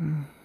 [0.00, 0.39] Mm.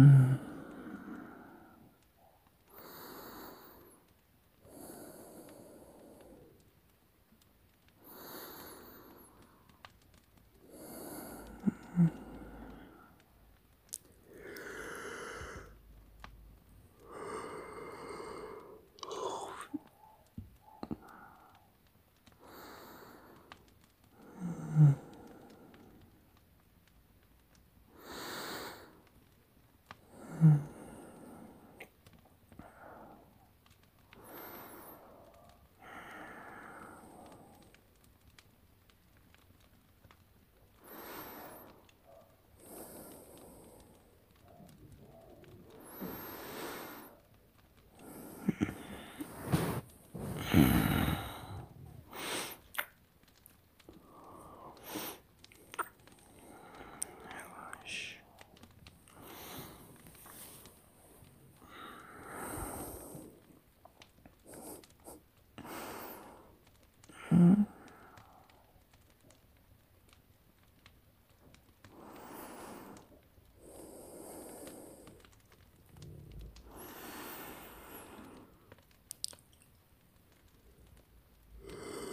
[0.00, 0.29] Mm.。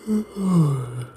[0.07, 1.16] うん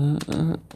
[0.00, 0.69] Uh, uh.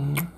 [0.00, 0.29] Mm.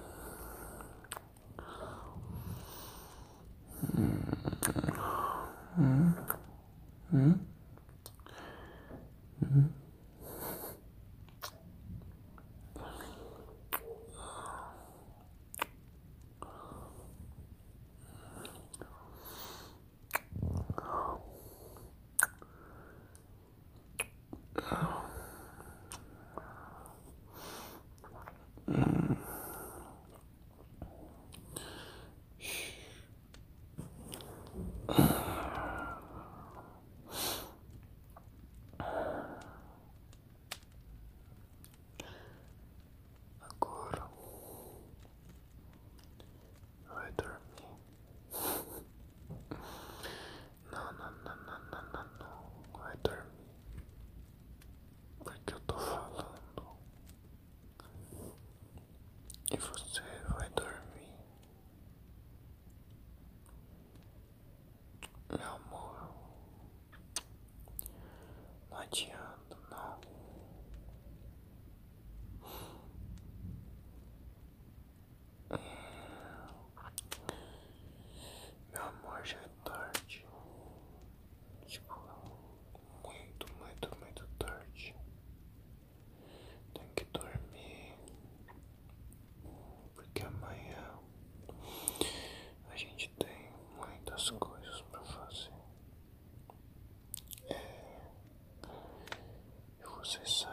[100.20, 100.44] This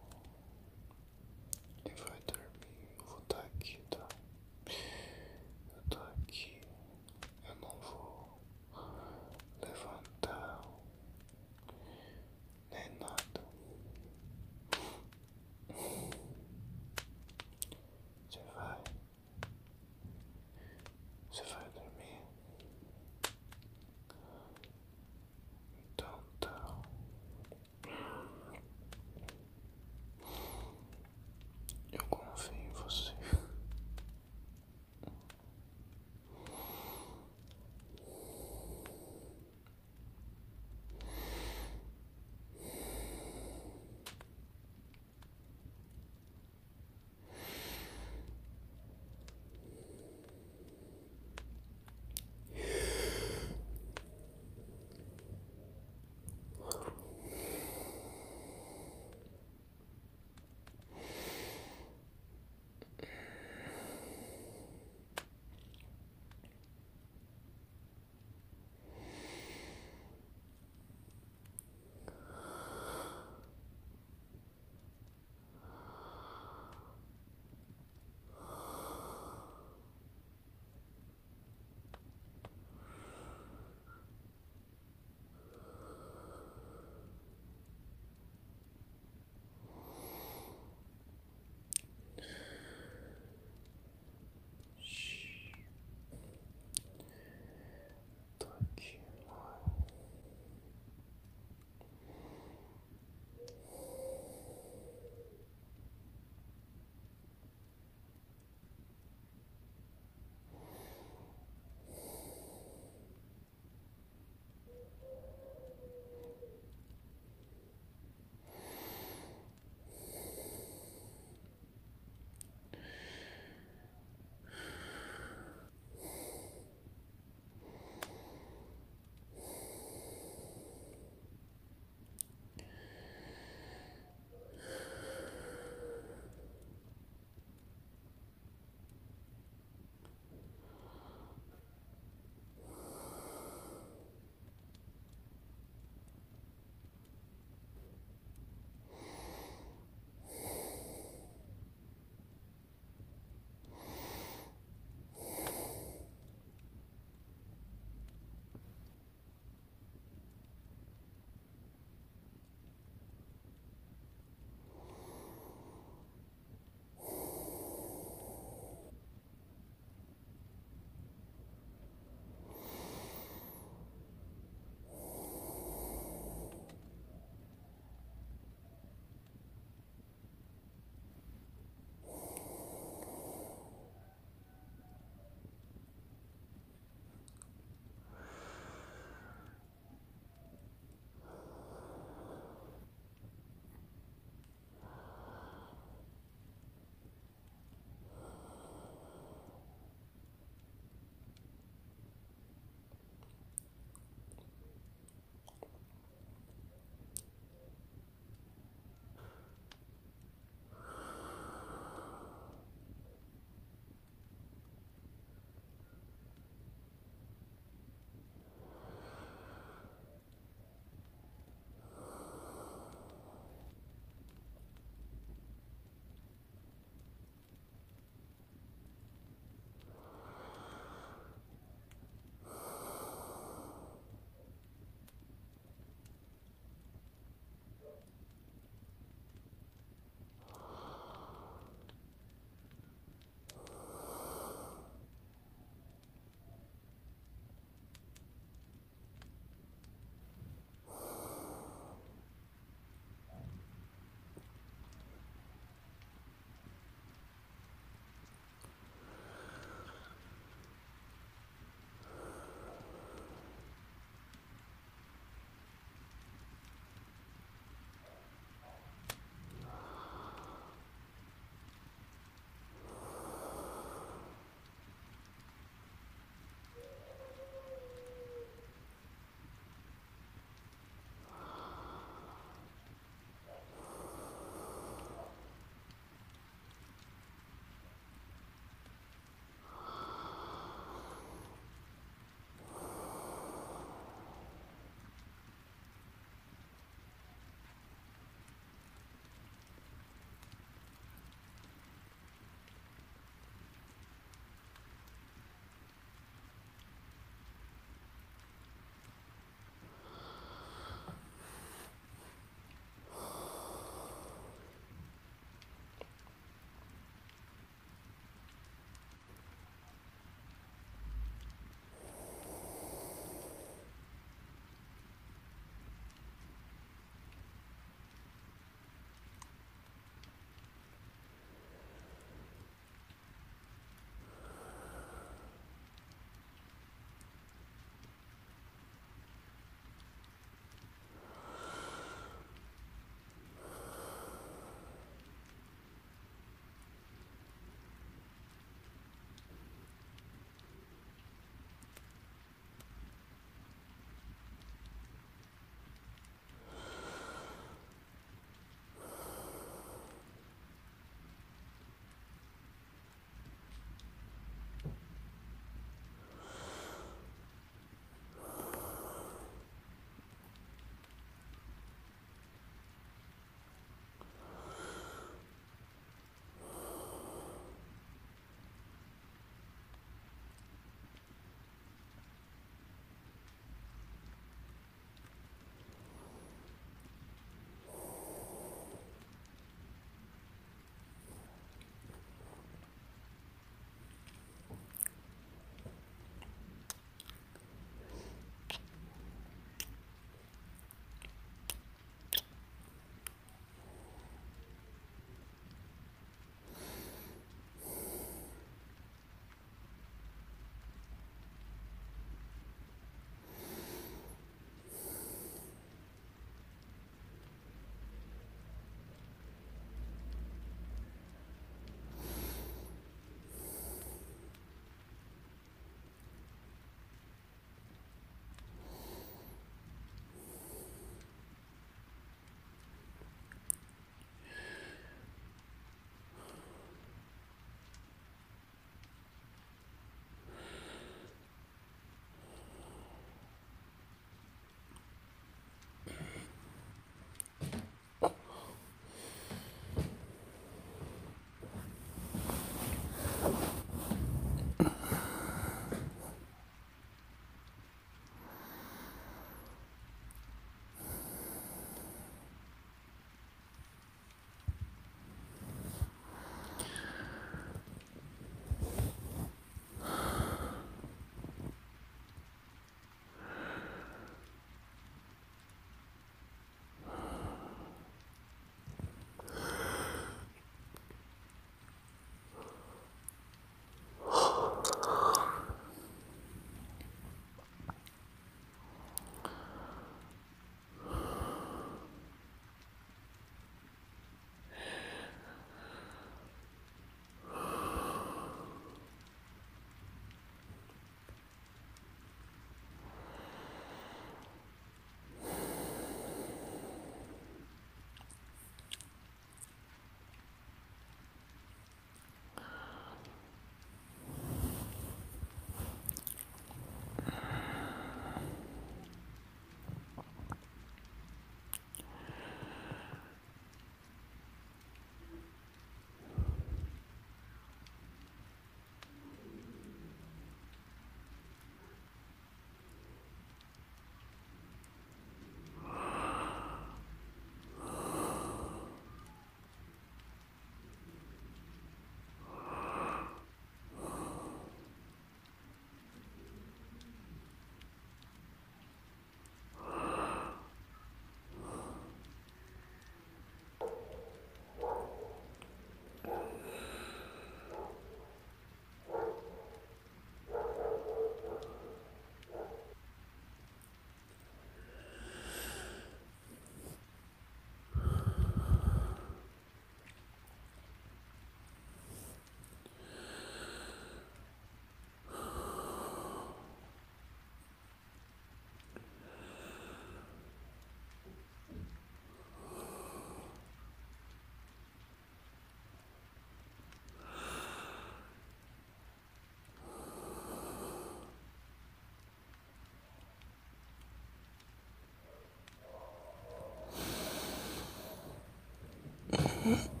[599.63, 600.00] 嗯